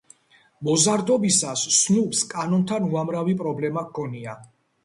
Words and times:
მოზარდობისას 0.69 1.67
სნუპს 1.75 2.23
კანონთან 2.33 2.89
უამრავი 2.89 3.39
პრობლემა 3.43 3.89
ჰქონია. 3.93 4.39